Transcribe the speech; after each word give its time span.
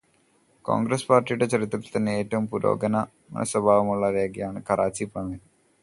കോണ്ഗ്രസ്സ് 0.65 1.07
പാര്ടിയുടെ 1.09 1.45
ചരിത്രത്തിലെ 1.51 1.91
തന്നെ 1.95 2.13
ഏറ്റവും 2.21 2.45
പുരോഗമനസ്വഭാവമുള്ള 2.53 4.11
രേഖയാണ് 4.17 4.61
കറാച്ചി 4.69 5.07
പ്രമേയം. 5.13 5.43